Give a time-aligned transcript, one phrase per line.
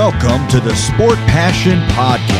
[0.00, 2.30] Welcome to the Sport Passion Podcast.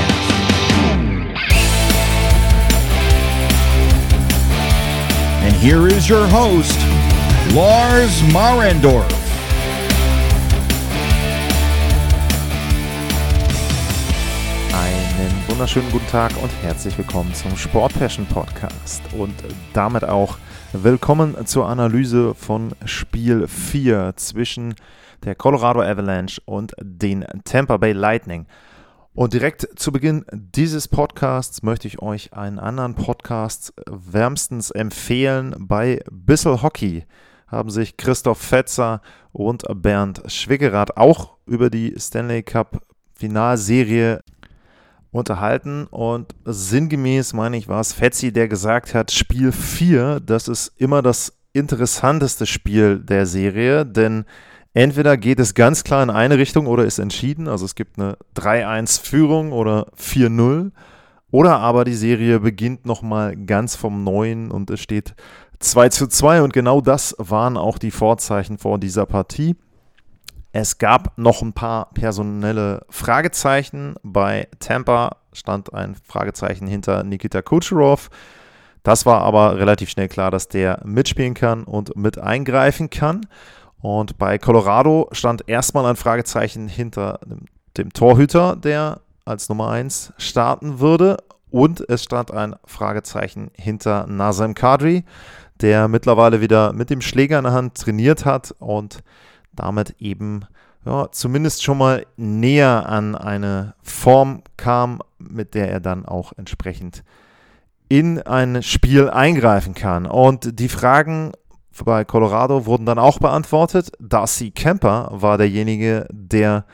[5.45, 6.79] And here is your host,
[7.55, 9.07] Lars Marendorf.
[14.73, 19.35] Einen wunderschönen guten Tag und herzlich willkommen zum Sport Passion Podcast und
[19.75, 20.39] damit auch
[20.73, 24.77] willkommen zur Analyse von Spiel 4 zwischen
[25.25, 28.47] der Colorado Avalanche und den Tampa Bay Lightning.
[29.13, 35.55] Und direkt zu Beginn dieses Podcasts möchte ich euch einen anderen Podcast wärmstens empfehlen.
[35.59, 37.05] Bei Bissel Hockey
[37.49, 42.83] haben sich Christoph Fetzer und Bernd Schwickerath auch über die Stanley Cup
[43.13, 44.23] Finalserie
[45.11, 50.73] unterhalten und sinngemäß meine ich war es Fetzi, der gesagt hat, Spiel 4, das ist
[50.77, 54.25] immer das interessanteste Spiel der Serie, denn
[54.73, 58.17] Entweder geht es ganz klar in eine Richtung oder ist entschieden, also es gibt eine
[58.37, 60.71] 3-1-Führung oder 4-0,
[61.33, 65.15] oder aber die Serie beginnt nochmal ganz vom Neuen und es steht
[65.61, 69.57] 2 zu 2 und genau das waren auch die Vorzeichen vor dieser Partie.
[70.53, 73.95] Es gab noch ein paar personelle Fragezeichen.
[74.03, 78.11] Bei Tampa stand ein Fragezeichen hinter Nikita Kucherov.
[78.83, 83.27] Das war aber relativ schnell klar, dass der mitspielen kann und mit eingreifen kann.
[83.81, 90.13] Und bei Colorado stand erstmal ein Fragezeichen hinter dem, dem Torhüter, der als Nummer 1
[90.19, 91.19] starten würde.
[91.51, 95.05] Und es stand ein Fragezeichen hinter Nazem Kadri,
[95.61, 99.03] der mittlerweile wieder mit dem Schläger in der Hand trainiert hat und
[99.53, 100.45] damit eben
[100.85, 107.03] ja, zumindest schon mal näher an eine Form kam, mit der er dann auch entsprechend
[107.89, 110.07] in ein Spiel eingreifen kann.
[110.07, 111.33] Und die Fragen
[111.85, 113.93] bei Colorado wurden dann auch beantwortet.
[113.99, 116.65] Darcy Kemper war derjenige, der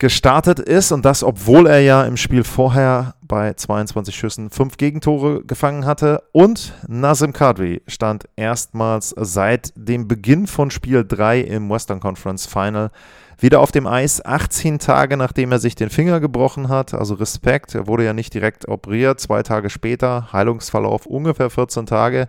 [0.00, 5.44] gestartet ist und das, obwohl er ja im Spiel vorher bei 22 Schüssen fünf Gegentore
[5.44, 6.22] gefangen hatte.
[6.32, 12.90] Und Nazim Kadri stand erstmals seit dem Beginn von Spiel 3 im Western Conference Final
[13.38, 16.94] wieder auf dem Eis, 18 Tage nachdem er sich den Finger gebrochen hat.
[16.94, 22.28] Also Respekt, er wurde ja nicht direkt operiert, zwei Tage später, Heilungsverlauf ungefähr 14 Tage.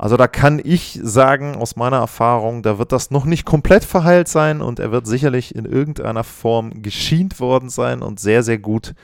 [0.00, 4.28] Also da kann ich sagen, aus meiner Erfahrung, da wird das noch nicht komplett verheilt
[4.28, 8.94] sein und er wird sicherlich in irgendeiner Form geschient worden sein und sehr, sehr gut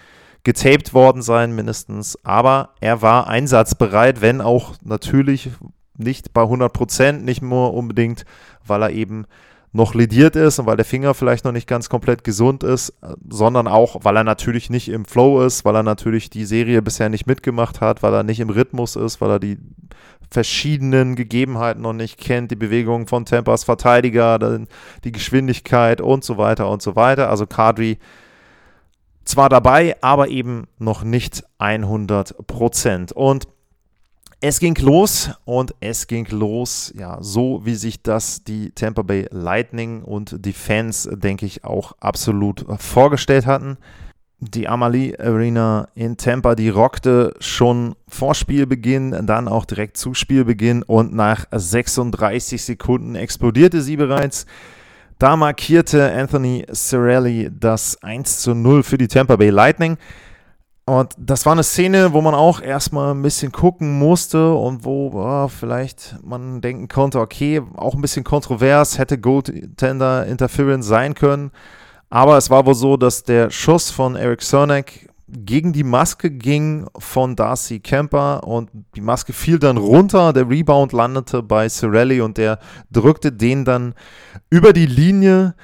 [0.42, 2.16] getaped worden sein, mindestens.
[2.24, 5.50] Aber er war einsatzbereit, wenn auch natürlich
[5.98, 8.24] nicht bei 100 Prozent, nicht nur unbedingt,
[8.66, 9.26] weil er eben
[9.76, 12.94] noch lediert ist und weil der Finger vielleicht noch nicht ganz komplett gesund ist,
[13.28, 17.08] sondern auch, weil er natürlich nicht im Flow ist, weil er natürlich die Serie bisher
[17.08, 19.58] nicht mitgemacht hat, weil er nicht im Rhythmus ist, weil er die
[20.30, 24.38] verschiedenen Gegebenheiten noch nicht kennt, die Bewegungen von Tempas Verteidiger,
[25.04, 27.30] die Geschwindigkeit und so weiter und so weiter.
[27.30, 27.98] Also Kadri
[29.24, 33.12] zwar dabei, aber eben noch nicht 100 Prozent.
[33.12, 33.46] Und
[34.40, 39.26] es ging los und es ging los, ja, so wie sich das die Tampa Bay
[39.30, 43.78] Lightning und die Fans, denke ich, auch absolut vorgestellt hatten.
[44.38, 50.82] Die Amalie Arena in Tampa, die rockte schon vor Spielbeginn, dann auch direkt zu Spielbeginn
[50.82, 54.44] und nach 36 Sekunden explodierte sie bereits.
[55.18, 59.96] Da markierte Anthony Cirelli das 1 zu 0 für die Tampa Bay Lightning.
[60.88, 65.10] Und das war eine Szene, wo man auch erstmal ein bisschen gucken musste und wo
[65.14, 71.50] oh, vielleicht man denken konnte, okay, auch ein bisschen kontrovers, hätte Goaltender Interference sein können.
[72.08, 74.92] Aber es war wohl so, dass der Schuss von Eric Cernak
[75.28, 80.32] gegen die Maske ging von Darcy Kemper und die Maske fiel dann runter.
[80.32, 82.60] Der Rebound landete bei Cirelli und der
[82.92, 83.94] drückte den dann
[84.50, 85.56] über die Linie.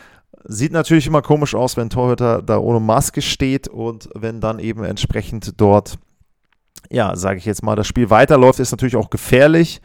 [0.45, 4.85] Sieht natürlich immer komisch aus, wenn Torhüter da ohne Maske steht und wenn dann eben
[4.85, 5.99] entsprechend dort,
[6.91, 9.81] ja, sage ich jetzt mal, das Spiel weiterläuft, ist natürlich auch gefährlich.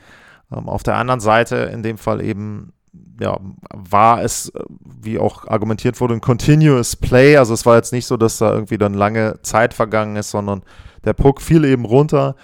[0.52, 2.74] Ähm, auf der anderen Seite, in dem Fall eben
[3.20, 3.40] ja,
[3.74, 4.64] war es, äh,
[5.02, 7.38] wie auch argumentiert wurde, ein Continuous Play.
[7.38, 10.64] Also es war jetzt nicht so, dass da irgendwie dann lange Zeit vergangen ist, sondern
[11.06, 12.36] der Puck fiel eben runter.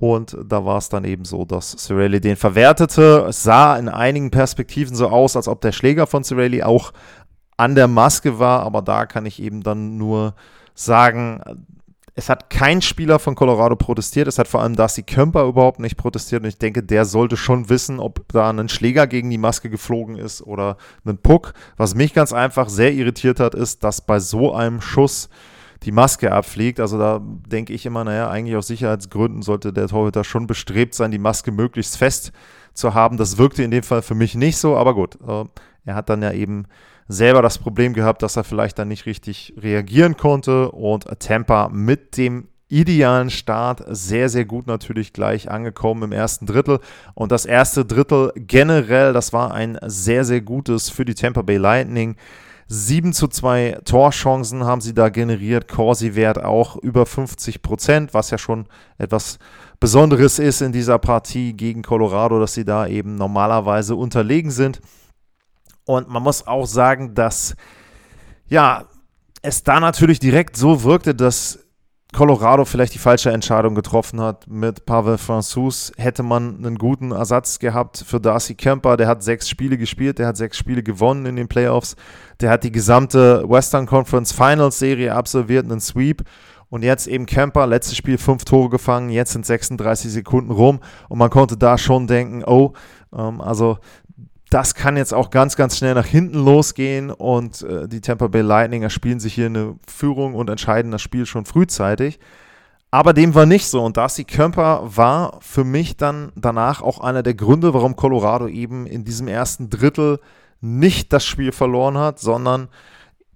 [0.00, 3.26] Und da war es dann eben so, dass Cirelli den verwertete.
[3.28, 6.92] Es sah in einigen Perspektiven so aus, als ob der Schläger von Cirelli auch
[7.58, 8.62] an der Maske war.
[8.62, 10.34] Aber da kann ich eben dann nur
[10.74, 11.42] sagen,
[12.14, 14.26] es hat kein Spieler von Colorado protestiert.
[14.26, 16.42] Es hat vor allem Darcy Kemper überhaupt nicht protestiert.
[16.42, 20.16] Und ich denke, der sollte schon wissen, ob da ein Schläger gegen die Maske geflogen
[20.16, 21.52] ist oder ein Puck.
[21.76, 25.28] Was mich ganz einfach sehr irritiert hat, ist, dass bei so einem Schuss
[25.84, 26.80] die Maske abfliegt.
[26.80, 31.12] Also da denke ich immer, naja, eigentlich aus Sicherheitsgründen sollte der Torhüter schon bestrebt sein,
[31.12, 32.32] die Maske möglichst fest
[32.74, 33.16] zu haben.
[33.16, 35.18] Das wirkte in dem Fall für mich nicht so, aber gut.
[35.26, 35.44] Äh,
[35.84, 36.66] Er hat dann ja eben
[37.08, 42.16] selber das Problem gehabt, dass er vielleicht dann nicht richtig reagieren konnte und Tampa mit
[42.16, 46.80] dem idealen Start, sehr, sehr gut natürlich gleich angekommen im ersten Drittel.
[47.14, 51.56] Und das erste Drittel generell, das war ein sehr, sehr gutes für die Tampa Bay
[51.56, 52.16] Lightning.
[52.70, 55.68] 7 zu 2 Torchancen haben sie da generiert.
[55.68, 58.66] Corsi-Wert auch über 50 Prozent, was ja schon
[58.98, 59.38] etwas
[59.80, 64.82] Besonderes ist in dieser Partie gegen Colorado, dass sie da eben normalerweise unterlegen sind.
[65.88, 67.56] Und man muss auch sagen, dass
[68.46, 68.84] ja,
[69.40, 71.60] es da natürlich direkt so wirkte, dass
[72.12, 74.46] Colorado vielleicht die falsche Entscheidung getroffen hat.
[74.48, 78.98] Mit Pavel François hätte man einen guten Ersatz gehabt für Darcy Kemper.
[78.98, 81.96] Der hat sechs Spiele gespielt, der hat sechs Spiele gewonnen in den Playoffs.
[82.40, 86.22] Der hat die gesamte Western Conference Finals Serie absolviert, einen Sweep.
[86.68, 90.80] Und jetzt eben Kemper, letztes Spiel fünf Tore gefangen, jetzt sind 36 Sekunden rum.
[91.08, 92.74] Und man konnte da schon denken, oh,
[93.16, 93.78] ähm, also
[94.50, 98.42] das kann jetzt auch ganz, ganz schnell nach hinten losgehen und äh, die Tampa Bay
[98.42, 102.18] Lightning erspielen sich hier eine Führung und entscheiden das Spiel schon frühzeitig.
[102.90, 107.22] Aber dem war nicht so und Darcy Kemper war für mich dann danach auch einer
[107.22, 110.20] der Gründe, warum Colorado eben in diesem ersten Drittel
[110.62, 112.68] nicht das Spiel verloren hat, sondern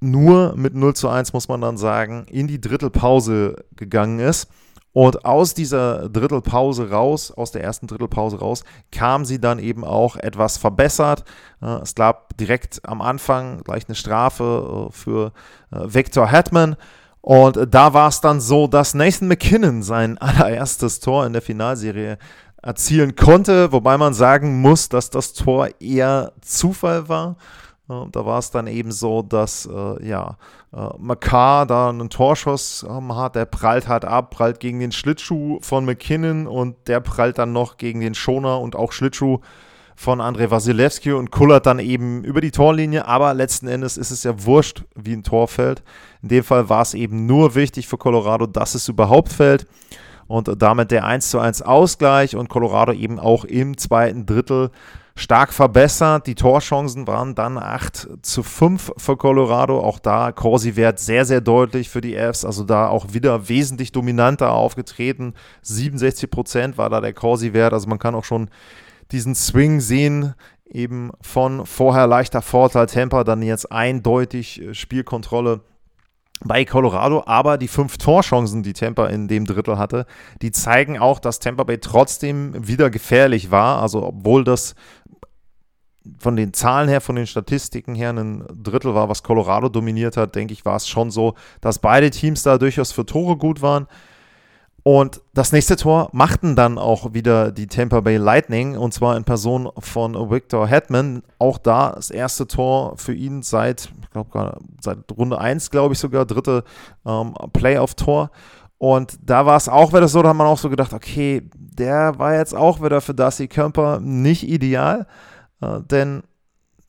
[0.01, 4.49] nur mit 0 zu 1, muss man dann sagen, in die Drittelpause gegangen ist.
[4.93, 10.17] Und aus dieser Drittelpause raus, aus der ersten Drittelpause raus, kam sie dann eben auch
[10.17, 11.25] etwas verbessert.
[11.83, 15.33] Es gab direkt am Anfang gleich eine Strafe äh, für
[15.71, 16.77] äh, Victor Hetman.
[17.23, 22.19] Und da war es dann so, dass Nathan McKinnon sein allererstes Tor in der Finalserie
[22.63, 27.37] erzielen konnte, wobei man sagen muss, dass das Tor eher Zufall war.
[28.13, 30.37] Da war es dann eben so, dass äh, ja,
[30.73, 35.59] äh, Makar da einen Torschuss ähm, hat, der prallt halt ab, prallt gegen den Schlittschuh
[35.61, 39.41] von McKinnon und der prallt dann noch gegen den Schoner und auch Schlittschuh
[39.95, 44.25] von Andrei Wasilewski und kullert dann eben über die Torlinie, aber letzten Endes ist es
[44.25, 45.83] ja wurscht, wie ein Tor fällt.
[46.23, 49.67] In dem Fall war es eben nur wichtig für Colorado, dass es überhaupt fällt.
[50.27, 54.71] Und damit der 1 zu 1 Ausgleich und Colorado eben auch im zweiten Drittel
[55.15, 56.27] stark verbessert.
[56.27, 59.81] Die Torchancen waren dann 8 zu 5 für Colorado.
[59.81, 62.45] Auch da Corsi-Wert sehr, sehr deutlich für die Fs.
[62.45, 65.35] Also da auch wieder wesentlich dominanter aufgetreten.
[65.63, 67.73] 67 Prozent war da der Corsi-Wert.
[67.73, 68.51] Also man kann auch schon
[69.11, 75.61] diesen Swing sehen, eben von vorher leichter Vorteil Temper, dann jetzt eindeutig äh, Spielkontrolle
[76.45, 80.07] bei Colorado, aber die fünf Torchancen, die Tampa in dem Drittel hatte,
[80.41, 83.81] die zeigen auch, dass Tampa Bay trotzdem wieder gefährlich war.
[83.81, 84.75] Also obwohl das
[86.19, 90.35] von den Zahlen her, von den Statistiken her ein Drittel war, was Colorado dominiert hat,
[90.35, 93.87] denke ich, war es schon so, dass beide Teams da durchaus für Tore gut waren.
[94.85, 99.23] Und das nächste Tor machten dann auch wieder die Tampa Bay Lightning und zwar in
[99.23, 101.23] Person von Victor Hetman.
[101.39, 106.01] Auch da das erste Tor für ihn seit, ich glaube, seit Runde 1, glaube ich
[106.01, 106.65] sogar, dritte
[107.07, 108.33] ähm, Playoff-Tor.
[108.79, 112.19] Und da war es auch wieder so, da hat man auch so gedacht, okay, der
[112.19, 115.07] war jetzt auch wieder für Darcy Kemper nicht ideal.
[115.63, 116.25] Äh, denn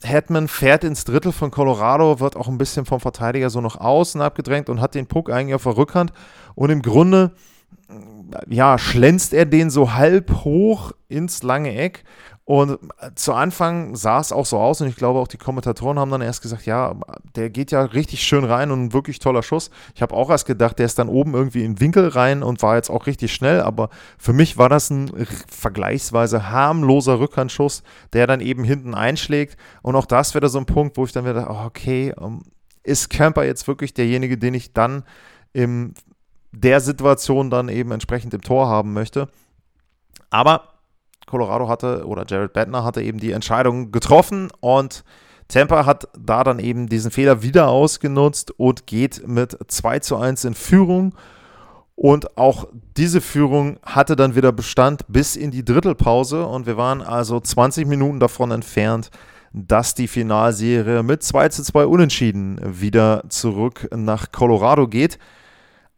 [0.03, 4.21] Hetman fährt ins Drittel von Colorado, wird auch ein bisschen vom Verteidiger so nach außen
[4.21, 6.11] abgedrängt und hat den Puck eigentlich auf der Rückhand.
[6.55, 7.31] Und im Grunde,
[8.47, 12.03] ja, schlänzt er den so halb hoch ins lange Eck.
[12.45, 15.97] Und äh, zu Anfang sah es auch so aus und ich glaube auch die Kommentatoren
[15.97, 16.93] haben dann erst gesagt, ja,
[17.35, 19.69] der geht ja richtig schön rein und ein wirklich toller Schuss.
[19.95, 22.61] Ich habe auch erst gedacht, der ist dann oben irgendwie in den Winkel rein und
[22.61, 25.09] war jetzt auch richtig schnell, aber für mich war das ein
[25.47, 30.97] vergleichsweise harmloser Rückhandschuss, der dann eben hinten einschlägt und auch das wäre so ein Punkt,
[30.97, 32.41] wo ich dann wieder, oh, okay, ähm,
[32.83, 35.03] ist Camper jetzt wirklich derjenige, den ich dann
[35.53, 35.93] in
[36.51, 39.29] der Situation dann eben entsprechend im Tor haben möchte?
[40.29, 40.72] Aber
[41.33, 45.03] Colorado hatte oder Jared Bettner hatte eben die Entscheidung getroffen und
[45.47, 50.45] Tampa hat da dann eben diesen Fehler wieder ausgenutzt und geht mit 2 zu 1
[50.45, 51.15] in Führung.
[51.95, 56.45] Und auch diese Führung hatte dann wieder Bestand bis in die Drittelpause.
[56.45, 59.09] Und wir waren also 20 Minuten davon entfernt,
[59.53, 65.17] dass die Finalserie mit 2 zu 2 Unentschieden wieder zurück nach Colorado geht.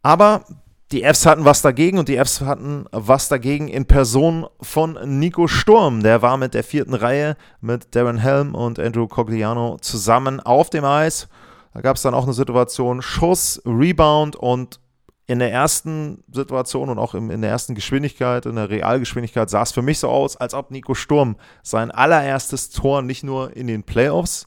[0.01, 0.45] Aber
[0.91, 5.47] die Fs hatten was dagegen und die Fs hatten was dagegen in Person von Nico
[5.47, 6.03] Sturm.
[6.03, 10.85] Der war mit der vierten Reihe mit Darren Helm und Andrew Cogliano zusammen auf dem
[10.85, 11.27] Eis.
[11.73, 14.79] Da gab es dann auch eine Situation, Schuss, Rebound und
[15.27, 19.71] in der ersten Situation und auch in der ersten Geschwindigkeit, in der Realgeschwindigkeit sah es
[19.71, 23.81] für mich so aus, als ob Nico Sturm sein allererstes Tor nicht nur in den
[23.81, 24.45] Playoffs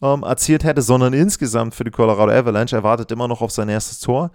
[0.00, 2.76] ähm, erzielt hätte, sondern insgesamt für die Colorado Avalanche.
[2.76, 4.30] Er wartet immer noch auf sein erstes Tor.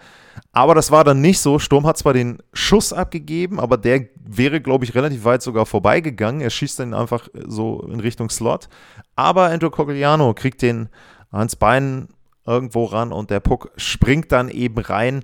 [0.52, 1.60] Aber das war dann nicht so.
[1.60, 6.42] Sturm hat zwar den Schuss abgegeben, aber der wäre, glaube ich, relativ weit sogar vorbeigegangen.
[6.42, 8.68] Er schießt dann einfach so in Richtung Slot.
[9.16, 10.90] Aber Andrew Cogliano kriegt den
[11.32, 12.10] ans Bein
[12.46, 15.24] irgendwo ran und der Puck springt dann eben rein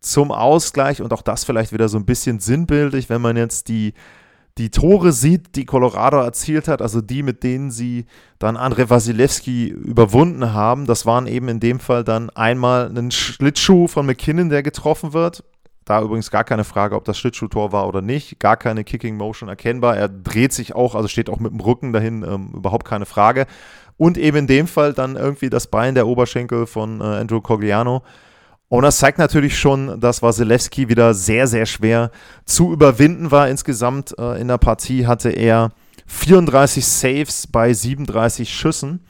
[0.00, 1.02] zum Ausgleich.
[1.02, 3.92] Und auch das vielleicht wieder so ein bisschen sinnbildlich, wenn man jetzt die
[4.58, 8.06] die Tore sieht, die Colorado erzielt hat, also die, mit denen sie
[8.38, 13.88] dann André Wasilewski überwunden haben, das waren eben in dem Fall dann einmal ein Schlittschuh
[13.88, 15.42] von McKinnon, der getroffen wird.
[15.84, 18.38] Da übrigens gar keine Frage, ob das Schlittschuhtor war oder nicht.
[18.40, 19.96] Gar keine Kicking Motion erkennbar.
[19.96, 23.46] Er dreht sich auch, also steht auch mit dem Rücken dahin, ähm, überhaupt keine Frage.
[23.98, 28.02] Und eben in dem Fall dann irgendwie das Bein der Oberschenkel von äh, Andrew Cogliano
[28.74, 32.10] und das zeigt natürlich schon, dass Wasilewski wieder sehr, sehr schwer
[32.44, 33.48] zu überwinden war.
[33.48, 35.70] Insgesamt äh, in der Partie hatte er
[36.06, 39.06] 34 Saves bei 37 Schüssen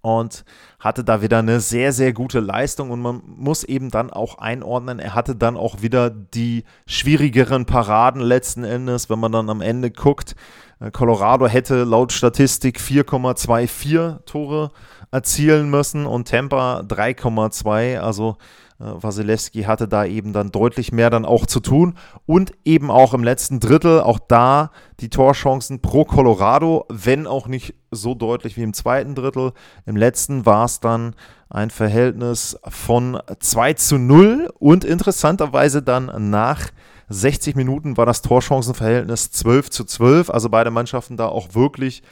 [0.00, 0.44] und
[0.78, 2.90] hatte da wieder eine sehr, sehr gute Leistung.
[2.90, 8.22] Und man muss eben dann auch einordnen, er hatte dann auch wieder die schwierigeren Paraden
[8.22, 10.36] letzten Endes, wenn man dann am Ende guckt.
[10.78, 14.70] Äh, Colorado hätte laut Statistik 4,24 Tore
[15.10, 17.98] erzielen müssen und Tampa 3,2.
[17.98, 18.36] Also
[18.78, 21.94] Wasilewski hatte da eben dann deutlich mehr dann auch zu tun
[22.26, 24.70] und eben auch im letzten Drittel, auch da
[25.00, 29.52] die Torchancen pro Colorado, wenn auch nicht so deutlich wie im zweiten Drittel.
[29.84, 31.16] Im letzten war es dann
[31.50, 36.68] ein Verhältnis von 2 zu 0 und interessanterweise dann nach
[37.08, 42.02] 60 Minuten war das Torchancenverhältnis 12 zu 12, also beide Mannschaften da auch wirklich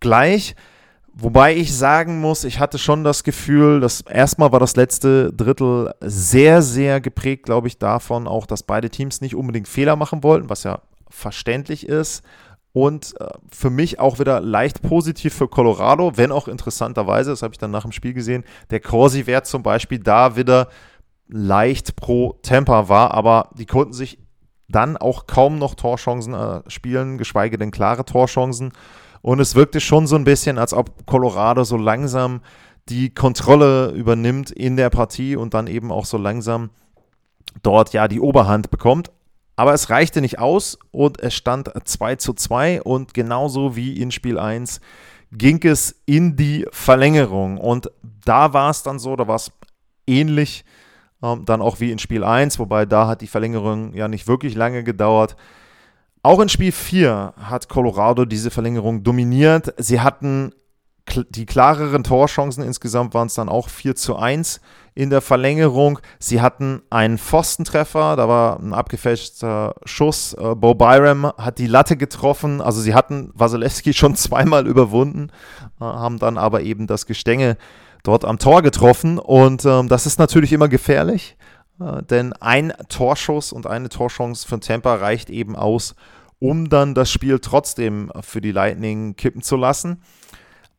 [0.00, 0.54] gleich.
[1.16, 5.94] Wobei ich sagen muss, ich hatte schon das Gefühl, dass erstmal war das letzte Drittel
[6.00, 10.50] sehr, sehr geprägt, glaube ich, davon auch, dass beide Teams nicht unbedingt Fehler machen wollten,
[10.50, 12.24] was ja verständlich ist.
[12.72, 17.54] Und äh, für mich auch wieder leicht positiv für Colorado, wenn auch interessanterweise, das habe
[17.54, 20.68] ich dann nach dem Spiel gesehen, der Corsi-Wert zum Beispiel da wieder
[21.28, 24.18] leicht pro Temper war, aber die konnten sich
[24.68, 28.72] dann auch kaum noch Torchancen äh, spielen, geschweige denn klare Torchancen.
[29.24, 32.42] Und es wirkte schon so ein bisschen, als ob Colorado so langsam
[32.90, 36.68] die Kontrolle übernimmt in der Partie und dann eben auch so langsam
[37.62, 39.10] dort ja die Oberhand bekommt.
[39.56, 44.10] Aber es reichte nicht aus und es stand 2 zu 2 und genauso wie in
[44.10, 44.82] Spiel 1
[45.32, 47.56] ging es in die Verlängerung.
[47.56, 47.90] Und
[48.26, 49.50] da war es dann so, da war es
[50.06, 50.66] ähnlich
[51.22, 54.54] ähm, dann auch wie in Spiel 1, wobei da hat die Verlängerung ja nicht wirklich
[54.54, 55.34] lange gedauert.
[56.24, 59.74] Auch in Spiel 4 hat Colorado diese Verlängerung dominiert.
[59.76, 60.54] Sie hatten
[61.28, 62.64] die klareren Torchancen.
[62.64, 64.62] Insgesamt waren es dann auch 4 zu 1
[64.94, 65.98] in der Verlängerung.
[66.18, 70.32] Sie hatten einen Pfostentreffer, da war ein abgefälschter Schuss.
[70.32, 72.62] Äh, Bo Byram hat die Latte getroffen.
[72.62, 75.28] Also sie hatten Wasilewski schon zweimal überwunden,
[75.78, 77.58] äh, haben dann aber eben das Gestänge
[78.02, 79.18] dort am Tor getroffen.
[79.18, 81.36] Und ähm, das ist natürlich immer gefährlich.
[81.80, 85.94] Äh, denn ein Torschuss und eine Torchance von Tampa reicht eben aus,
[86.38, 90.02] um dann das Spiel trotzdem für die Lightning kippen zu lassen.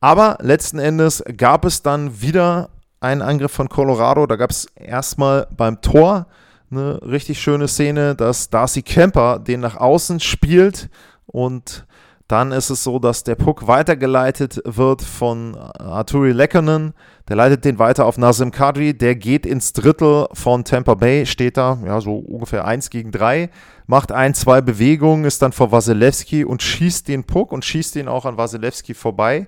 [0.00, 4.26] Aber letzten Endes gab es dann wieder einen Angriff von Colorado.
[4.26, 6.26] Da gab es erstmal beim Tor
[6.70, 10.90] eine richtig schöne Szene, dass Darcy Kemper den nach außen spielt
[11.26, 11.85] und
[12.28, 16.92] dann ist es so, dass der Puck weitergeleitet wird von Arturi Lekkonen.
[17.28, 18.94] Der leitet den weiter auf Nazim Kadri.
[18.94, 23.48] Der geht ins Drittel von Tampa Bay, steht da, ja, so ungefähr 1 gegen 3,
[23.86, 28.08] macht ein, zwei Bewegungen, ist dann vor Wasilewski und schießt den Puck und schießt ihn
[28.08, 29.46] auch an Wasilewski vorbei.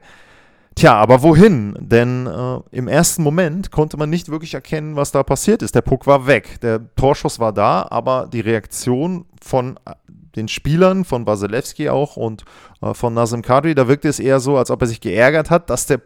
[0.76, 1.76] Tja, aber wohin?
[1.80, 5.74] Denn äh, im ersten Moment konnte man nicht wirklich erkennen, was da passiert ist.
[5.74, 6.60] Der Puck war weg.
[6.62, 9.80] Der Torschuss war da, aber die Reaktion von
[10.36, 12.44] den Spielern, von Wasilewski auch und
[12.82, 15.70] äh, von Nazem Kadri, da wirkte es eher so, als ob er sich geärgert hat,
[15.70, 16.00] dass der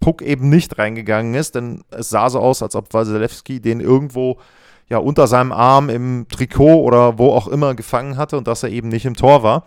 [0.00, 4.38] Puck eben nicht reingegangen ist, denn es sah so aus, als ob Wasilewski den irgendwo
[4.88, 8.70] ja unter seinem Arm im Trikot oder wo auch immer gefangen hatte und dass er
[8.70, 9.64] eben nicht im Tor war.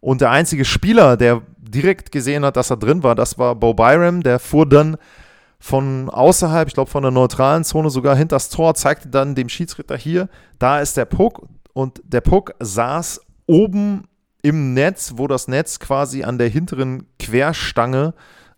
[0.00, 3.74] Und der einzige Spieler, der direkt gesehen hat, dass er drin war, das war Bo
[3.74, 4.96] Byram, der fuhr dann
[5.58, 9.48] von außerhalb, ich glaube von der neutralen Zone sogar hinter das Tor, zeigte dann dem
[9.48, 14.04] Schiedsrichter hier, da ist der Puck und der Puck saß oben
[14.42, 18.14] im Netz, wo das Netz quasi an der hinteren Querstange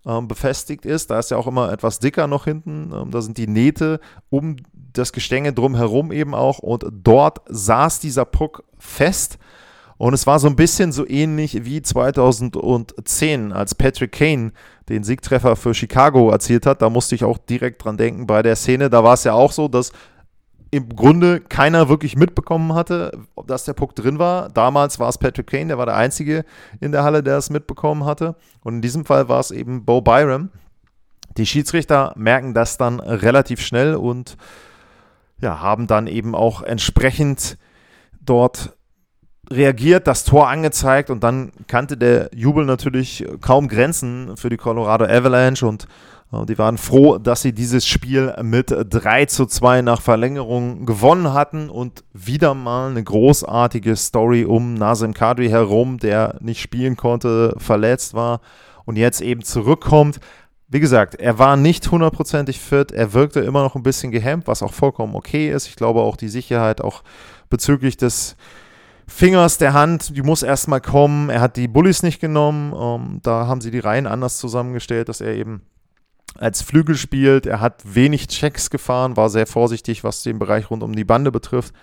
[0.06, 1.10] ähm, befestigt ist.
[1.10, 2.92] Da ist ja auch immer etwas dicker noch hinten.
[2.92, 4.56] Ähm, da sind die Nähte um
[4.92, 6.58] das Gestänge drumherum eben auch.
[6.58, 9.38] Und dort saß dieser Puck fest.
[9.96, 14.52] Und es war so ein bisschen so ähnlich wie 2010, als Patrick Kane
[14.88, 16.82] den Siegtreffer für Chicago erzielt hat.
[16.82, 18.90] Da musste ich auch direkt dran denken bei der Szene.
[18.90, 19.92] Da war es ja auch so, dass
[20.70, 24.50] im Grunde keiner wirklich mitbekommen hatte, dass der Puck drin war.
[24.50, 26.44] Damals war es Patrick Kane, der war der Einzige
[26.80, 28.36] in der Halle, der es mitbekommen hatte.
[28.62, 30.50] Und in diesem Fall war es eben Bo Byram.
[31.36, 34.36] Die Schiedsrichter merken das dann relativ schnell und
[35.40, 37.58] ja, haben dann eben auch entsprechend
[38.20, 38.76] dort
[39.50, 45.04] reagiert, das Tor angezeigt und dann kannte der Jubel natürlich kaum Grenzen für die Colorado
[45.04, 45.86] Avalanche und
[46.32, 51.32] äh, die waren froh, dass sie dieses Spiel mit 3 zu 2 nach Verlängerung gewonnen
[51.32, 57.54] hatten und wieder mal eine großartige Story um Nazem Kadri herum, der nicht spielen konnte,
[57.58, 58.40] verletzt war
[58.84, 60.20] und jetzt eben zurückkommt.
[60.70, 64.62] Wie gesagt, er war nicht hundertprozentig fit, er wirkte immer noch ein bisschen gehemmt, was
[64.62, 65.66] auch vollkommen okay ist.
[65.66, 67.02] Ich glaube auch die Sicherheit auch
[67.48, 68.36] bezüglich des
[69.08, 71.30] Fingers der Hand, die muss erstmal kommen.
[71.30, 72.74] Er hat die Bullies nicht genommen.
[72.78, 75.62] Ähm, da haben sie die Reihen anders zusammengestellt, dass er eben
[76.36, 77.46] als Flügel spielt.
[77.46, 81.32] Er hat wenig Checks gefahren, war sehr vorsichtig, was den Bereich rund um die Bande
[81.32, 81.74] betrifft.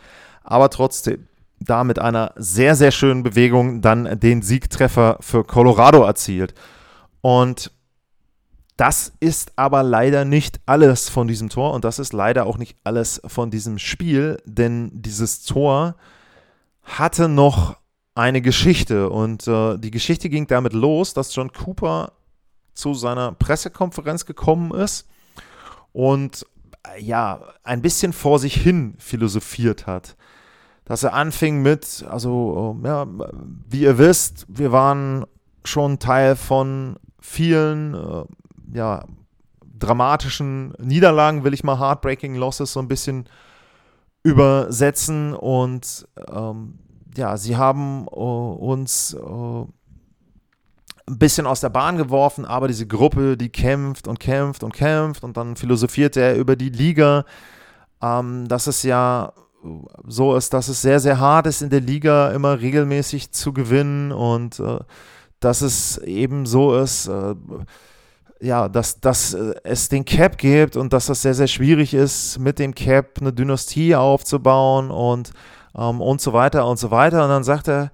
[0.43, 1.27] Aber trotzdem,
[1.59, 6.53] da mit einer sehr, sehr schönen Bewegung dann den Siegtreffer für Colorado erzielt.
[7.21, 7.71] Und
[8.77, 12.77] das ist aber leider nicht alles von diesem Tor und das ist leider auch nicht
[12.83, 15.95] alles von diesem Spiel, denn dieses Tor
[16.85, 17.77] hatte noch
[18.13, 22.13] eine Geschichte und äh, die Geschichte ging damit los, dass John Cooper
[22.73, 25.07] zu seiner Pressekonferenz gekommen ist
[25.91, 26.45] und
[26.95, 30.15] äh, ja, ein bisschen vor sich hin philosophiert hat.
[30.85, 33.07] Dass er anfing mit, also, äh, ja,
[33.69, 35.25] wie ihr wisst, wir waren
[35.63, 38.23] schon Teil von vielen, äh,
[38.73, 39.03] ja,
[39.77, 43.27] dramatischen Niederlagen, will ich mal Heartbreaking Losses so ein bisschen
[44.25, 46.79] übersetzen und ähm,
[47.15, 49.19] ja, sie haben äh, uns äh,
[51.07, 55.23] ein bisschen aus der Bahn geworfen, aber diese Gruppe, die kämpft und kämpft und kämpft
[55.23, 57.25] und dann philosophiert er über die Liga,
[58.01, 59.31] ähm, dass es ja
[60.07, 64.11] so ist, dass es sehr, sehr hart ist, in der Liga immer regelmäßig zu gewinnen
[64.11, 64.79] und äh,
[65.39, 67.35] dass es eben so ist, äh,
[68.41, 72.39] ja, dass, dass äh, es den Cap gibt und dass das sehr, sehr schwierig ist,
[72.39, 75.31] mit dem Cap eine Dynastie aufzubauen und,
[75.75, 77.23] ähm, und so weiter und so weiter.
[77.23, 77.91] Und dann sagt er,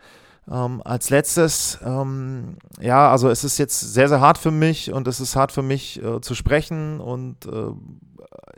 [0.49, 5.07] ähm, als letztes, ähm, ja, also es ist jetzt sehr, sehr hart für mich und
[5.07, 7.71] es ist hart für mich äh, zu sprechen und äh,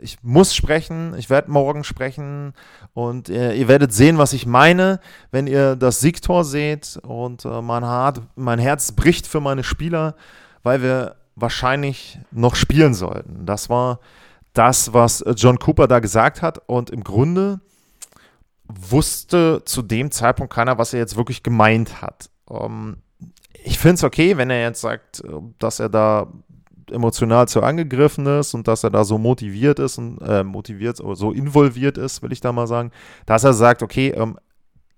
[0.00, 2.52] ich muss sprechen, ich werde morgen sprechen
[2.94, 7.62] und äh, ihr werdet sehen, was ich meine, wenn ihr das Siegtor seht und äh,
[7.62, 10.14] mein, Hart, mein Herz bricht für meine Spieler,
[10.62, 13.46] weil wir wahrscheinlich noch spielen sollten.
[13.46, 14.00] Das war
[14.52, 17.60] das, was John Cooper da gesagt hat und im Grunde
[18.66, 22.30] wusste zu dem Zeitpunkt keiner, was er jetzt wirklich gemeint hat.
[22.50, 22.98] Ähm,
[23.62, 26.28] ich finde es okay, wenn er jetzt sagt, äh, dass er da
[26.90, 31.16] emotional zu angegriffen ist und dass er da so motiviert ist und äh, motiviert oder
[31.16, 32.90] so involviert ist, will ich da mal sagen,
[33.26, 34.38] dass er sagt, okay, ähm,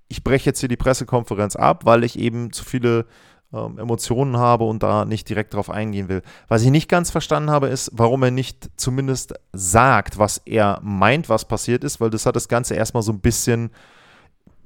[0.08, 3.06] ich breche jetzt hier die Pressekonferenz ab, weil ich eben zu viele
[3.52, 6.22] ähm, Emotionen habe und da nicht direkt drauf eingehen will.
[6.48, 11.28] Was ich nicht ganz verstanden habe, ist, warum er nicht zumindest sagt, was er meint,
[11.28, 13.70] was passiert ist, weil das hat das Ganze erstmal so ein bisschen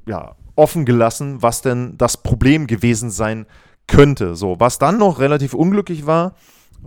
[0.06, 3.46] ja, offen gelassen, was denn das Problem gewesen sein
[3.86, 4.36] könnte.
[4.36, 6.34] So, was dann noch relativ unglücklich war,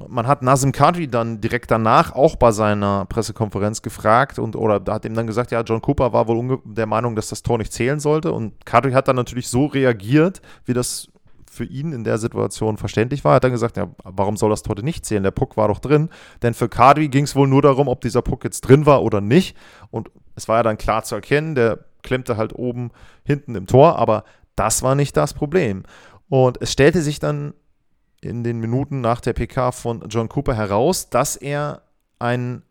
[0.07, 5.05] man hat Nazim Kadri dann direkt danach auch bei seiner Pressekonferenz gefragt und oder hat
[5.05, 7.99] ihm dann gesagt, ja, John Cooper war wohl der Meinung, dass das Tor nicht zählen
[7.99, 11.09] sollte und Kadri hat dann natürlich so reagiert, wie das
[11.53, 13.33] für ihn in der Situation verständlich war.
[13.33, 15.23] Er hat dann gesagt, ja, warum soll das heute nicht zählen?
[15.23, 16.09] Der Puck war doch drin.
[16.41, 19.21] Denn für Kadri ging es wohl nur darum, ob dieser Puck jetzt drin war oder
[19.21, 19.55] nicht.
[19.91, 22.91] Und es war ja dann klar zu erkennen, der klemmte halt oben
[23.23, 24.23] hinten im Tor, aber
[24.55, 25.83] das war nicht das Problem.
[26.27, 27.53] Und es stellte sich dann
[28.21, 31.83] in den Minuten nach der PK von John Cooper heraus, dass er
[32.19, 32.63] ein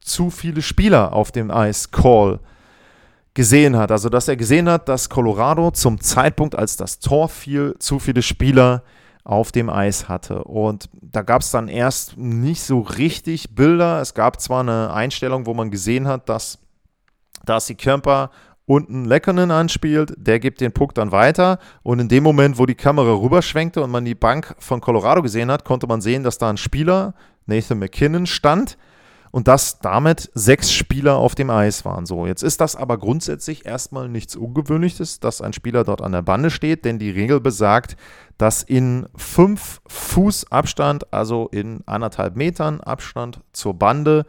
[0.00, 2.40] zu viele Spieler auf dem Eis Call
[3.34, 3.90] gesehen hat.
[3.90, 8.22] Also, dass er gesehen hat, dass Colorado zum Zeitpunkt, als das Tor fiel, zu viele
[8.22, 8.82] Spieler
[9.24, 10.44] auf dem Eis hatte.
[10.44, 14.00] Und da gab es dann erst nicht so richtig Bilder.
[14.00, 16.58] Es gab zwar eine Einstellung, wo man gesehen hat, dass
[17.44, 18.30] Darcy Kemper
[18.64, 22.76] unten Leckernen anspielt, der gibt den Puck dann weiter und in dem Moment, wo die
[22.76, 26.48] Kamera rüberschwenkte und man die Bank von Colorado gesehen hat, konnte man sehen, dass da
[26.48, 27.14] ein Spieler,
[27.46, 28.78] Nathan McKinnon, stand
[29.32, 32.06] und dass damit sechs Spieler auf dem Eis waren.
[32.06, 36.22] So, jetzt ist das aber grundsätzlich erstmal nichts Ungewöhnliches, dass ein Spieler dort an der
[36.22, 37.96] Bande steht, denn die Regel besagt,
[38.36, 44.26] dass in fünf Fuß Abstand, also in anderthalb Metern Abstand zur Bande,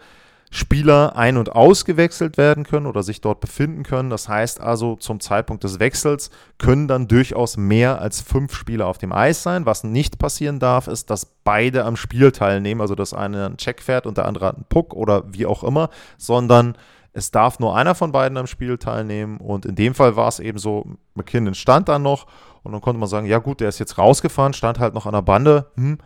[0.56, 4.12] Spieler ein- und ausgewechselt werden können oder sich dort befinden können.
[4.12, 9.00] Das heißt also, zum Zeitpunkt des Wechsels können dann durchaus mehr als fünf Spieler auf
[9.00, 9.66] dem Eis sein.
[9.66, 13.82] Was nicht passieren darf, ist, dass beide am Spiel teilnehmen, also dass einer einen Check
[13.82, 15.90] fährt und der andere hat einen Puck oder wie auch immer,
[16.20, 16.78] sondern
[17.14, 19.38] es darf nur einer von beiden am Spiel teilnehmen.
[19.38, 20.86] Und in dem Fall war es eben so,
[21.16, 22.28] McKinnon stand dann noch
[22.62, 25.14] und dann konnte man sagen, ja gut, der ist jetzt rausgefahren, stand halt noch an
[25.14, 25.72] der Bande.
[25.78, 25.98] Hm,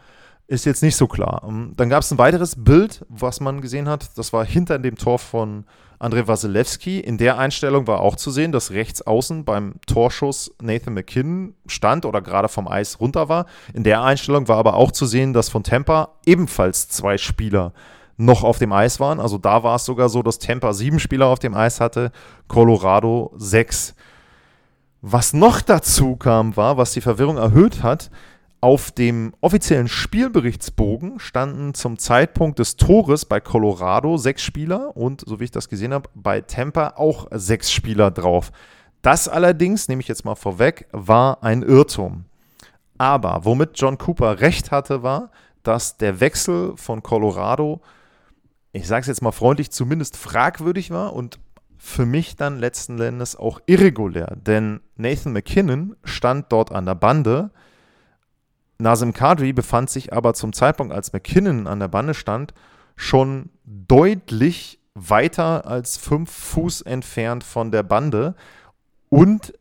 [0.47, 1.43] ist jetzt nicht so klar.
[1.47, 4.17] Ähm, dann gab es ein weiteres Bild, was man gesehen hat.
[4.17, 5.65] Das war hinter dem Tor von
[5.99, 6.99] Andrei Wasilewski.
[6.99, 12.05] In der Einstellung war auch zu sehen, dass rechts außen beim Torschuss Nathan McKinnon stand
[12.05, 13.45] oder gerade vom Eis runter war.
[13.73, 17.73] In der Einstellung war aber auch zu sehen, dass von Tampa ebenfalls zwei Spieler
[18.15, 19.19] noch auf dem Eis waren.
[19.19, 22.11] Also da war es sogar so, dass Tampa sieben Spieler auf dem Eis hatte,
[22.47, 23.95] Colorado sechs.
[25.01, 28.09] Was noch dazu kam, war, was die Verwirrung erhöht hat,
[28.59, 35.39] auf dem offiziellen Spielberichtsbogen standen zum Zeitpunkt des Tores bei Colorado sechs Spieler und, so
[35.39, 38.51] wie ich das gesehen habe, bei Tampa auch sechs Spieler drauf.
[39.01, 42.25] Das allerdings, nehme ich jetzt mal vorweg, war ein Irrtum.
[42.97, 45.29] Aber womit John Cooper recht hatte, war,
[45.61, 47.81] dass der Wechsel von Colorado,
[48.71, 51.39] ich sage es jetzt mal freundlich, zumindest fragwürdig war und
[51.77, 54.35] für mich dann letzten Endes auch irregulär.
[54.35, 57.51] Denn Nathan McKinnon stand dort an der Bande
[58.79, 62.53] Nazim Kadri befand sich aber zum Zeitpunkt, als McKinnon an der Bande stand,
[62.95, 68.35] schon deutlich weiter als fünf Fuß entfernt von der Bande.
[69.09, 69.53] Und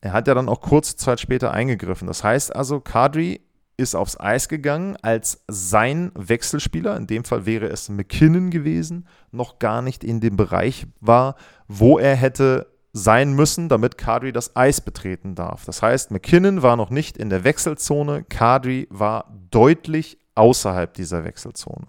[0.00, 2.06] er hat ja dann auch kurze Zeit später eingegriffen.
[2.06, 3.40] Das heißt also, Kadri
[3.76, 9.58] ist aufs Eis gegangen, als sein Wechselspieler, in dem Fall wäre es McKinnon gewesen, noch
[9.58, 11.34] gar nicht in dem Bereich war,
[11.66, 15.64] wo er hätte sein müssen, damit Kadri das Eis betreten darf.
[15.64, 21.88] Das heißt, McKinnon war noch nicht in der Wechselzone, Kadri war deutlich außerhalb dieser Wechselzone.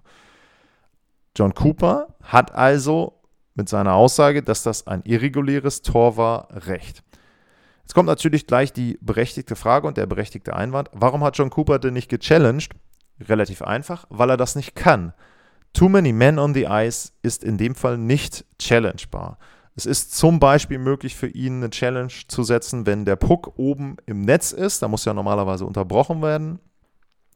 [1.35, 3.21] John Cooper hat also
[3.53, 7.03] mit seiner Aussage, dass das ein irreguläres Tor war, recht.
[7.83, 10.89] Jetzt kommt natürlich gleich die berechtigte Frage und der berechtigte Einwand.
[10.91, 12.71] Warum hat John Cooper denn nicht gechallenged?
[13.19, 15.13] Relativ einfach, weil er das nicht kann.
[15.71, 19.37] Too many men on the ice ist in dem Fall nicht challengebar.
[19.75, 23.97] Es ist zum Beispiel möglich für ihn eine Challenge zu setzen, wenn der Puck oben
[24.05, 24.81] im Netz ist.
[24.81, 26.59] Da muss ja normalerweise unterbrochen werden.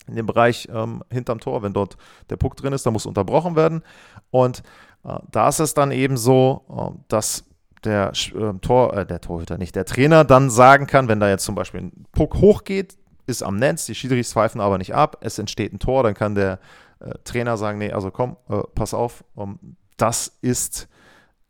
[0.08, 1.98] In dem Bereich ähm, hinterm Tor, wenn dort
[2.30, 3.84] der Puck drin ist, da muss unterbrochen werden.
[4.32, 4.64] Und
[5.04, 7.44] äh, da ist es dann eben so, äh, dass
[7.84, 11.46] der äh, Tor, äh, der Torhüter nicht, der Trainer dann sagen kann, wenn da jetzt
[11.46, 12.98] zum Beispiel ein Puck hochgeht,
[13.28, 16.36] ist am Netz, die Schiedsrichter pfeifen aber nicht ab, es entsteht ein Tor, dann kann
[16.36, 16.60] der
[17.00, 20.88] äh, Trainer sagen, nee, also komm, äh, pass auf, um, ähm, das ist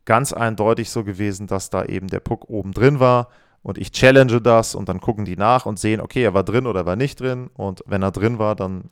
[0.10, 3.28] ganz eindeutig so gewesen, dass da eben der Puck oben drin war
[3.62, 6.66] und ich challenge das und dann gucken die nach und sehen, okay, er war drin
[6.66, 8.90] oder war nicht drin und wenn er drin war, dann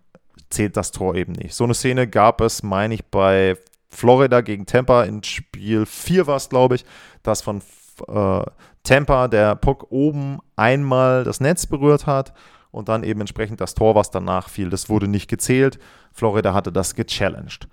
[0.51, 1.55] zählt das Tor eben nicht.
[1.55, 3.57] So eine Szene gab es, meine ich, bei
[3.89, 6.85] Florida gegen Tampa in Spiel 4 war es, glaube ich,
[7.23, 7.63] dass von
[8.07, 8.41] äh,
[8.83, 12.31] Tampa der Puck oben einmal das Netz berührt hat
[12.69, 15.79] und dann eben entsprechend das Tor, was danach fiel, das wurde nicht gezählt.
[16.11, 17.67] Florida hatte das gechallenged.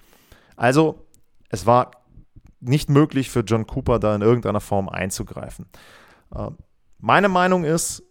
[0.56, 1.04] Also,
[1.50, 1.90] es war
[2.68, 5.66] nicht möglich für John Cooper da in irgendeiner Form einzugreifen.
[6.34, 6.50] Äh,
[6.98, 8.02] meine Meinung ist,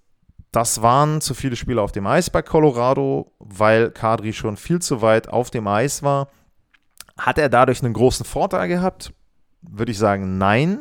[0.52, 5.02] das waren zu viele Spieler auf dem Eis bei Colorado, weil Kadri schon viel zu
[5.02, 6.28] weit auf dem Eis war.
[7.18, 9.14] Hat er dadurch einen großen Vorteil gehabt?
[9.62, 10.80] Würde ich sagen, nein.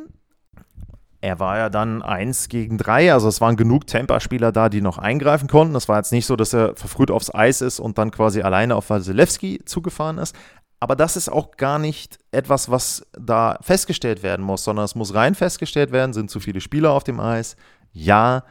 [1.22, 4.98] Er war ja dann 1 gegen 3, also es waren genug Tampa-Spieler da, die noch
[4.98, 5.72] eingreifen konnten.
[5.72, 8.74] Das war jetzt nicht so, dass er verfrüht aufs Eis ist und dann quasi alleine
[8.74, 10.34] auf Wasilewski zugefahren ist.
[10.82, 15.14] Aber das ist auch gar nicht etwas, was da festgestellt werden muss, sondern es muss
[15.14, 17.54] rein festgestellt werden, sind zu viele Spieler auf dem Eis.
[17.92, 18.42] Ja,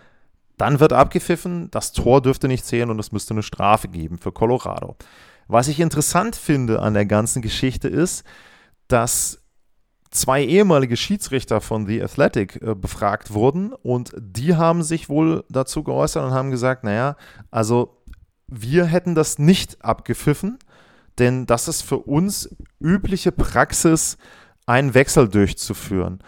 [0.56, 4.32] dann wird abgepfiffen, das Tor dürfte nicht zählen und es müsste eine Strafe geben für
[4.32, 4.96] Colorado.
[5.50, 8.24] Was ich interessant finde an der ganzen Geschichte ist,
[8.88, 9.44] dass
[10.10, 15.84] zwei ehemalige Schiedsrichter von The Athletic äh, befragt wurden und die haben sich wohl dazu
[15.84, 17.18] geäußert und haben gesagt, naja,
[17.50, 18.02] also
[18.48, 20.60] wir hätten das nicht abgepfiffen,
[21.20, 24.18] denn das ist für uns übliche Praxis,
[24.66, 26.20] einen Wechsel durchzuführen.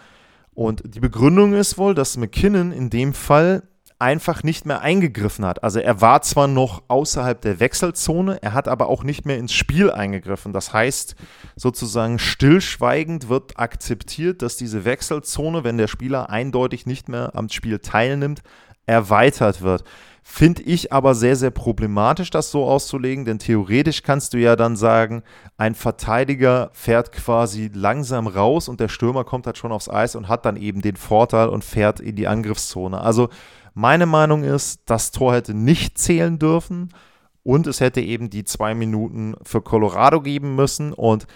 [0.52, 3.62] Und die Begründung ist wohl, dass McKinnon in dem Fall
[3.98, 5.62] einfach nicht mehr eingegriffen hat.
[5.62, 9.52] Also er war zwar noch außerhalb der Wechselzone, er hat aber auch nicht mehr ins
[9.52, 10.52] Spiel eingegriffen.
[10.52, 11.14] Das heißt,
[11.56, 17.78] sozusagen stillschweigend wird akzeptiert, dass diese Wechselzone, wenn der Spieler eindeutig nicht mehr am Spiel
[17.78, 18.42] teilnimmt,
[18.86, 19.84] erweitert wird.
[20.26, 24.74] Finde ich aber sehr, sehr problematisch, das so auszulegen, denn theoretisch kannst du ja dann
[24.74, 25.22] sagen,
[25.58, 30.26] ein Verteidiger fährt quasi langsam raus und der Stürmer kommt halt schon aufs Eis und
[30.26, 33.02] hat dann eben den Vorteil und fährt in die Angriffszone.
[33.02, 33.28] Also
[33.74, 36.94] meine Meinung ist, das Tor hätte nicht zählen dürfen
[37.42, 41.26] und es hätte eben die zwei Minuten für Colorado geben müssen und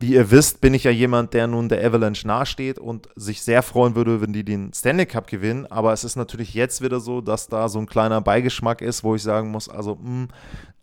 [0.00, 3.62] wie ihr wisst, bin ich ja jemand, der nun der Avalanche nahesteht und sich sehr
[3.64, 5.66] freuen würde, wenn die den Stanley Cup gewinnen.
[5.66, 9.16] Aber es ist natürlich jetzt wieder so, dass da so ein kleiner Beigeschmack ist, wo
[9.16, 10.28] ich sagen muss, also mh, hm,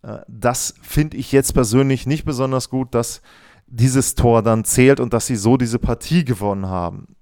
[0.02, 3.22] äh, das finde ich jetzt persönlich nicht besonders gut, dass
[3.66, 7.16] dieses Tor dann zählt und dass sie so diese Partie gewonnen haben.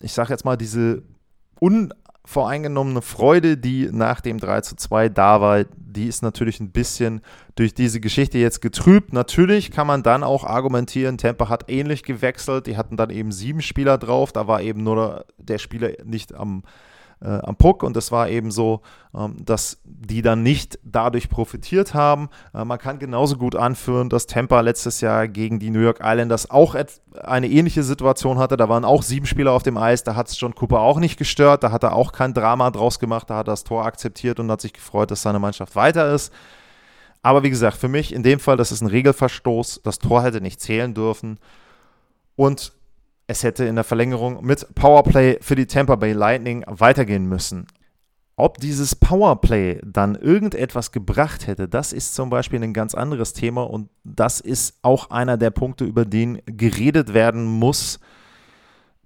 [0.00, 1.02] Ich sage jetzt mal, diese
[1.60, 1.92] un
[2.28, 7.22] voreingenommene Freude, die nach dem 3 zu 2 da war, die ist natürlich ein bisschen
[7.54, 9.14] durch diese Geschichte jetzt getrübt.
[9.14, 12.66] Natürlich kann man dann auch argumentieren, Tampa hat ähnlich gewechselt.
[12.66, 14.30] Die hatten dann eben sieben Spieler drauf.
[14.30, 16.64] Da war eben nur der Spieler nicht am
[17.20, 18.82] äh, am Puck und es war eben so,
[19.14, 22.28] ähm, dass die dann nicht dadurch profitiert haben.
[22.54, 26.50] Äh, man kann genauso gut anführen, dass Tampa letztes Jahr gegen die New York Islanders
[26.50, 26.76] auch
[27.22, 28.56] eine ähnliche Situation hatte.
[28.56, 31.18] Da waren auch sieben Spieler auf dem Eis, da hat es John Cooper auch nicht
[31.18, 34.40] gestört, da hat er auch kein Drama draus gemacht, da hat er das Tor akzeptiert
[34.40, 36.32] und hat sich gefreut, dass seine Mannschaft weiter ist.
[37.22, 39.80] Aber wie gesagt, für mich in dem Fall, das ist ein Regelverstoß.
[39.82, 41.38] Das Tor hätte nicht zählen dürfen.
[42.36, 42.72] Und
[43.28, 47.66] es hätte in der Verlängerung mit Powerplay für die Tampa Bay Lightning weitergehen müssen.
[48.36, 53.68] Ob dieses Powerplay dann irgendetwas gebracht hätte, das ist zum Beispiel ein ganz anderes Thema
[53.68, 58.00] und das ist auch einer der Punkte, über den geredet werden muss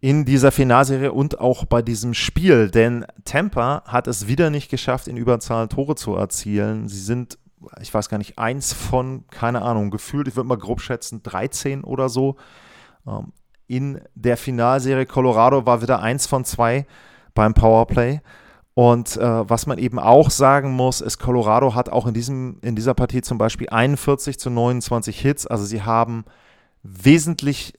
[0.01, 2.71] in dieser Finalserie und auch bei diesem Spiel.
[2.71, 6.89] Denn Tampa hat es wieder nicht geschafft, in Überzahl Tore zu erzielen.
[6.89, 7.39] Sie sind,
[7.81, 11.83] ich weiß gar nicht, eins von, keine Ahnung, gefühlt, ich würde mal grob schätzen, 13
[11.83, 12.37] oder so.
[13.73, 15.07] In der Finalserie.
[15.07, 16.87] Colorado war wieder eins von zwei
[17.33, 18.21] beim Powerplay.
[18.75, 22.77] Und äh, was man eben auch sagen muss, ist, Colorado hat auch in, diesem, in
[22.77, 25.47] dieser Partie zum Beispiel 41 zu 29 Hits.
[25.47, 26.27] Also sie haben
[26.83, 27.73] wesentlich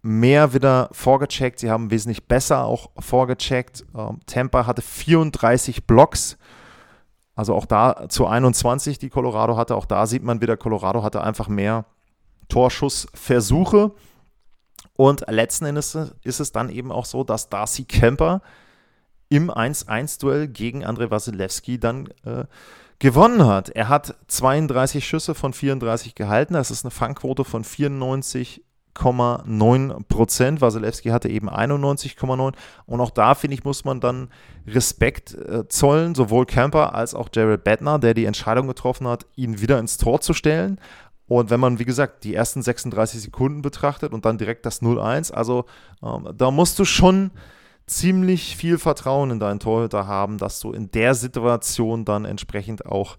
[0.00, 1.58] mehr wieder vorgecheckt.
[1.58, 3.84] Sie haben wesentlich besser auch vorgecheckt.
[3.94, 6.38] Ähm, Tampa hatte 34 Blocks.
[7.34, 9.76] Also auch da zu 21, die Colorado hatte.
[9.76, 11.84] Auch da sieht man wieder, Colorado hatte einfach mehr
[12.48, 13.92] Torschussversuche.
[14.96, 18.40] Und letzten Endes ist es dann eben auch so, dass Darcy Kemper
[19.28, 22.44] im 1-1-Duell gegen Andrei Wasilewski dann äh,
[22.98, 23.68] gewonnen hat.
[23.70, 26.54] Er hat 32 Schüsse von 34 gehalten.
[26.54, 30.60] Das ist eine Fangquote von 94,9 Prozent.
[30.60, 32.54] Wasilewski hatte eben 91,9.
[32.86, 34.30] Und auch da, finde ich, muss man dann
[34.66, 39.60] Respekt äh, zollen, sowohl Kemper als auch Jared Bettner, der die Entscheidung getroffen hat, ihn
[39.60, 40.80] wieder ins Tor zu stellen.
[41.28, 45.32] Und wenn man, wie gesagt, die ersten 36 Sekunden betrachtet und dann direkt das 0-1,
[45.32, 45.64] also
[46.02, 47.32] ähm, da musst du schon
[47.86, 53.16] ziemlich viel Vertrauen in deinen Torhüter haben, dass du in der Situation dann entsprechend auch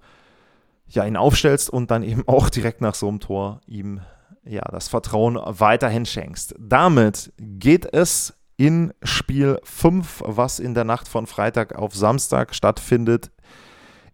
[0.87, 4.01] ja, ihn aufstellst und dann eben auch direkt nach so einem Tor ihm
[4.43, 6.55] ja, das Vertrauen weiterhin schenkst.
[6.57, 13.31] Damit geht es in Spiel 5, was in der Nacht von Freitag auf Samstag stattfindet,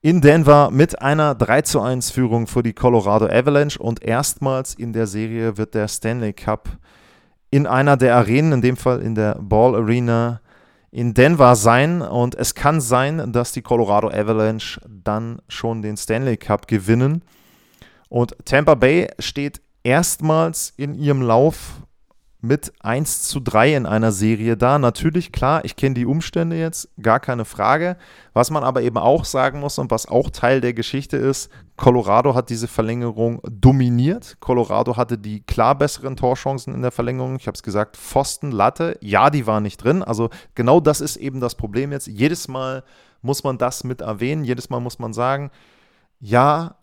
[0.04, 3.80] in Denver mit einer 3 zu 1 Führung für die Colorado Avalanche.
[3.80, 6.78] Und erstmals in der Serie wird der Stanley Cup
[7.52, 10.42] in einer der Arenen, in dem Fall in der Ball Arena
[10.92, 12.02] in Denver sein.
[12.02, 17.24] Und es kann sein, dass die Colorado Avalanche dann schon den Stanley Cup gewinnen.
[18.10, 21.82] Und Tampa Bay steht erstmals in ihrem Lauf
[22.44, 24.78] mit 1 zu 3 in einer Serie da.
[24.78, 27.96] Natürlich, klar, ich kenne die Umstände jetzt, gar keine Frage.
[28.34, 32.36] Was man aber eben auch sagen muss und was auch Teil der Geschichte ist, Colorado
[32.36, 34.36] hat diese Verlängerung dominiert.
[34.42, 37.38] Colorado hatte die klar besseren Torchancen in der Verlängerung.
[37.38, 40.04] Ich habe es gesagt, Pfosten, Latte, ja, die waren nicht drin.
[40.04, 42.08] Also genau das ist eben das Problem jetzt.
[42.08, 42.84] Jedes Mal
[43.22, 45.50] muss man das mit erwähnen, jedes Mal muss man sagen,
[46.20, 46.76] ja,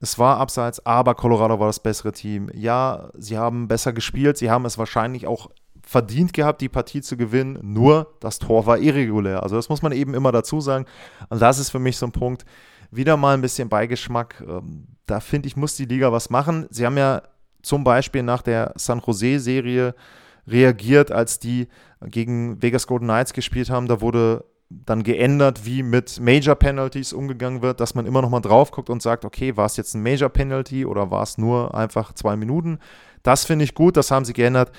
[0.00, 2.50] es war abseits, aber Colorado war das bessere Team.
[2.54, 5.50] Ja, sie haben besser gespielt, sie haben es wahrscheinlich auch
[5.82, 9.42] verdient gehabt, die Partie zu gewinnen, nur das Tor war irregulär.
[9.42, 10.84] Also das muss man eben immer dazu sagen.
[11.30, 12.44] Und das ist für mich so ein Punkt,
[12.90, 14.44] wieder mal ein bisschen Beigeschmack.
[14.46, 16.66] Ähm, da finde ich, muss die Liga was machen.
[16.70, 17.22] Sie haben ja
[17.62, 19.94] zum Beispiel nach der San Jose-Serie
[20.46, 21.68] reagiert, als die
[22.02, 23.88] gegen Vegas Golden Knights gespielt haben.
[23.88, 28.40] Da wurde dann geändert, wie mit Major Penalties umgegangen wird, dass man immer noch mal
[28.40, 31.74] drauf guckt und sagt, okay, war es jetzt ein Major Penalty oder war es nur
[31.74, 32.78] einfach zwei Minuten?
[33.22, 34.70] Das finde ich gut, das haben sie geändert.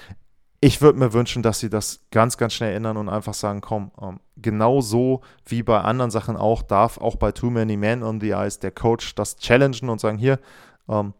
[0.61, 3.91] Ich würde mir wünschen, dass sie das ganz, ganz schnell ändern und einfach sagen, komm,
[4.01, 8.19] ähm, genau so wie bei anderen Sachen auch, darf auch bei Too Many Men on
[8.19, 10.39] the Ice der Coach das challengen und sagen, hier,
[10.87, 11.13] ähm,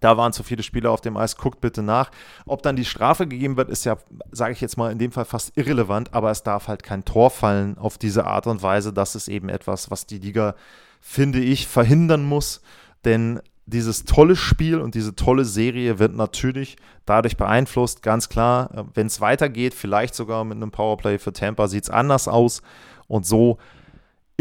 [0.00, 2.10] da waren zu viele Spieler auf dem Eis, guckt bitte nach.
[2.46, 3.96] Ob dann die Strafe gegeben wird, ist ja,
[4.30, 7.30] sage ich jetzt mal, in dem Fall fast irrelevant, aber es darf halt kein Tor
[7.30, 8.92] fallen auf diese Art und Weise.
[8.92, 10.54] Das ist eben etwas, was die Liga,
[11.00, 12.62] finde ich, verhindern muss.
[13.04, 16.76] Denn dieses tolle Spiel und diese tolle Serie wird natürlich
[17.06, 18.02] dadurch beeinflusst.
[18.02, 22.28] Ganz klar, wenn es weitergeht, vielleicht sogar mit einem Powerplay für Tampa, sieht es anders
[22.28, 22.62] aus.
[23.06, 23.58] Und so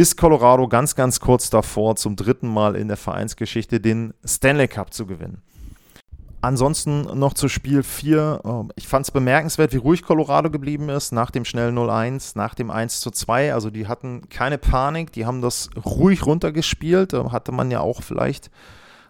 [0.01, 4.91] ist Colorado ganz, ganz kurz davor, zum dritten Mal in der Vereinsgeschichte den Stanley Cup
[4.91, 5.43] zu gewinnen.
[6.41, 8.41] Ansonsten noch zu Spiel 4.
[8.43, 12.55] Ähm, ich fand es bemerkenswert, wie ruhig Colorado geblieben ist nach dem schnellen 0-1, nach
[12.55, 13.53] dem 1-2.
[13.53, 17.13] Also die hatten keine Panik, die haben das ruhig runtergespielt.
[17.13, 18.49] Hatte man ja auch vielleicht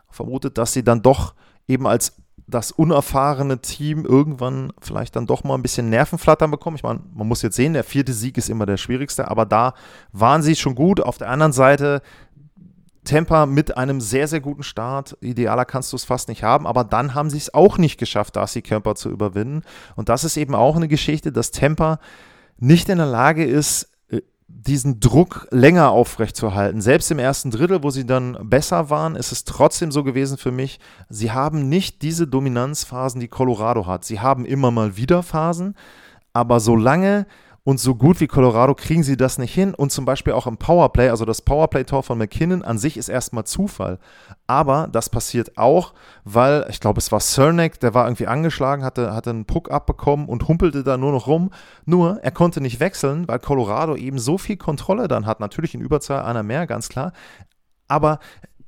[0.09, 1.35] vermutet, dass sie dann doch
[1.69, 6.75] eben als das unerfahrene Team irgendwann vielleicht dann doch mal ein bisschen Nervenflattern bekommen.
[6.75, 9.73] Ich meine, man muss jetzt sehen, der vierte Sieg ist immer der schwierigste, aber da
[10.11, 10.99] waren sie schon gut.
[11.01, 12.01] Auf der anderen Seite
[13.03, 15.17] Tampa mit einem sehr, sehr guten Start.
[15.21, 18.35] Idealer kannst du es fast nicht haben, aber dann haben sie es auch nicht geschafft,
[18.35, 19.63] Darcy Camper zu überwinden.
[19.95, 21.99] Und das ist eben auch eine Geschichte, dass Tampa
[22.57, 23.90] nicht in der Lage ist,
[24.53, 26.81] diesen Druck länger aufrechtzuerhalten.
[26.81, 30.51] Selbst im ersten Drittel, wo sie dann besser waren, ist es trotzdem so gewesen für
[30.51, 34.05] mich, sie haben nicht diese Dominanzphasen, die Colorado hat.
[34.05, 35.75] Sie haben immer mal wieder Phasen,
[36.33, 37.25] aber solange
[37.63, 39.75] und so gut wie Colorado kriegen sie das nicht hin.
[39.75, 43.43] Und zum Beispiel auch im Powerplay, also das Powerplay-Tor von McKinnon an sich ist erstmal
[43.43, 43.99] Zufall.
[44.47, 45.93] Aber das passiert auch,
[46.23, 50.27] weil, ich glaube, es war Cernak, der war irgendwie angeschlagen, hatte, hatte einen Puck abbekommen
[50.27, 51.51] und humpelte da nur noch rum.
[51.85, 55.39] Nur, er konnte nicht wechseln, weil Colorado eben so viel Kontrolle dann hat.
[55.39, 57.13] Natürlich in Überzahl einer mehr, ganz klar.
[57.87, 58.17] Aber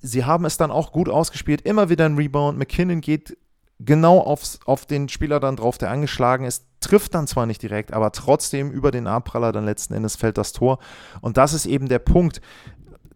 [0.01, 1.62] sie haben es dann auch gut ausgespielt.
[1.62, 2.60] Immer wieder ein Rebound.
[2.60, 3.38] McKinnon geht
[3.79, 7.93] genau aufs, auf den Spieler dann drauf, der angeschlagen ist, trifft dann zwar nicht direkt,
[7.93, 10.79] aber trotzdem über den Abpraller dann letzten Endes fällt das Tor.
[11.21, 12.41] Und das ist eben der Punkt.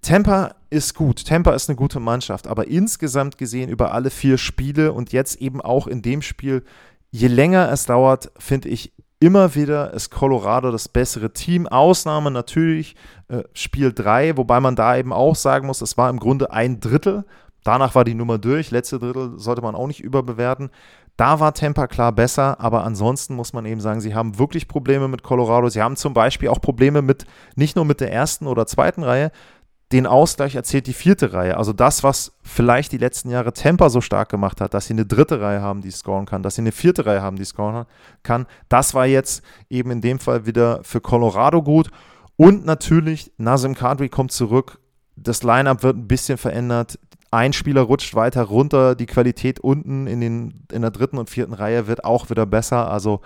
[0.02, 4.94] Tampa ist gut, Tampa ist eine gute Mannschaft, aber insgesamt gesehen über alle vier Spiele
[4.94, 6.64] und jetzt eben auch in dem Spiel,
[7.12, 11.68] je länger es dauert, finde ich immer wieder ist Colorado das bessere Team.
[11.68, 12.96] Ausnahme natürlich
[13.30, 16.80] äh, Spiel 3, wobei man da eben auch sagen muss, es war im Grunde ein
[16.80, 17.26] Drittel
[17.68, 18.72] Danach war die Nummer durch.
[18.72, 20.70] Letzte Drittel sollte man auch nicht überbewerten.
[21.18, 25.10] Da war Tampa klar besser, aber ansonsten muss man eben sagen, sie haben wirklich Probleme
[25.10, 25.68] mit Colorado.
[25.68, 27.26] Sie haben zum Beispiel auch Probleme mit,
[27.58, 29.32] nicht nur mit der ersten oder zweiten Reihe,
[29.92, 31.58] den Ausgleich erzählt die vierte Reihe.
[31.58, 35.06] Also das, was vielleicht die letzten Jahre Tampa so stark gemacht hat, dass sie eine
[35.06, 37.86] dritte Reihe haben, die scoren kann, dass sie eine vierte Reihe haben, die scoren
[38.24, 41.90] kann, das war jetzt eben in dem Fall wieder für Colorado gut.
[42.38, 44.80] Und natürlich, Nazim Kadri kommt zurück.
[45.18, 47.00] Das Lineup wird ein bisschen verändert
[47.32, 51.54] ein Spieler rutscht weiter runter, die Qualität unten in, den, in der dritten und vierten
[51.54, 52.90] Reihe wird auch wieder besser.
[52.90, 53.22] Also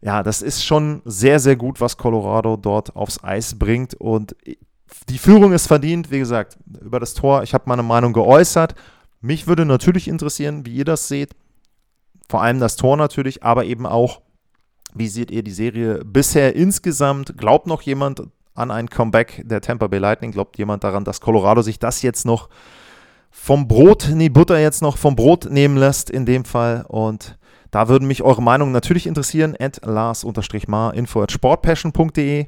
[0.00, 3.94] ja, das ist schon sehr, sehr gut, was Colorado dort aufs Eis bringt.
[3.94, 4.36] Und
[5.08, 7.42] die Führung ist verdient, wie gesagt, über das Tor.
[7.42, 8.74] Ich habe meine Meinung geäußert.
[9.20, 11.34] Mich würde natürlich interessieren, wie ihr das seht.
[12.28, 14.20] Vor allem das Tor natürlich, aber eben auch,
[14.92, 17.38] wie seht ihr die Serie bisher insgesamt?
[17.38, 18.24] Glaubt noch jemand
[18.54, 20.32] an ein Comeback der Tampa Bay Lightning?
[20.32, 22.50] Glaubt jemand daran, dass Colorado sich das jetzt noch
[23.36, 26.86] vom Brot, nee, Butter jetzt noch vom Brot nehmen lässt in dem Fall.
[26.88, 27.36] Und
[27.72, 29.56] da würden mich eure Meinungen natürlich interessieren.
[29.58, 32.46] At Lars-Mar, info at sportpassion.de.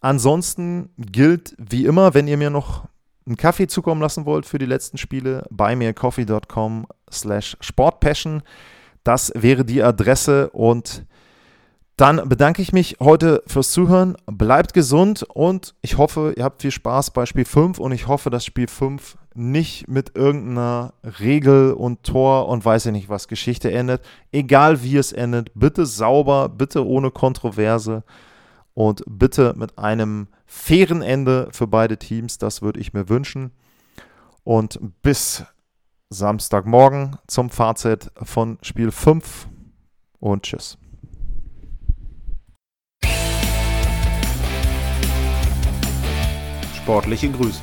[0.00, 2.84] Ansonsten gilt wie immer, wenn ihr mir noch
[3.24, 8.42] einen Kaffee zukommen lassen wollt für die letzten Spiele, buymeacoffee.com slash sportpassion.
[9.04, 11.06] Das wäre die Adresse und
[11.96, 14.16] dann bedanke ich mich heute fürs Zuhören.
[14.26, 18.28] Bleibt gesund und ich hoffe, ihr habt viel Spaß bei Spiel 5 und ich hoffe,
[18.28, 23.70] dass Spiel 5 nicht mit irgendeiner Regel und Tor und weiß ich nicht was Geschichte
[23.70, 24.02] endet.
[24.32, 28.04] Egal wie es endet, bitte sauber, bitte ohne Kontroverse
[28.74, 32.38] und bitte mit einem fairen Ende für beide Teams.
[32.38, 33.52] Das würde ich mir wünschen.
[34.44, 35.44] Und bis
[36.10, 39.48] Samstagmorgen zum Fazit von Spiel 5
[40.20, 40.78] und tschüss.
[46.76, 47.62] Sportliche Grüße.